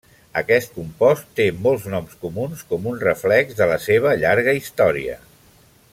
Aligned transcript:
Aquest 0.39 0.71
compost 0.77 1.27
té 1.39 1.45
molts 1.67 1.85
noms 1.95 2.17
comuns 2.23 2.65
com 2.73 2.89
un 2.93 2.99
reflex 3.05 3.55
de 3.61 3.69
la 3.73 3.79
seva 3.87 4.17
llarga 4.25 4.57
història. 4.63 5.21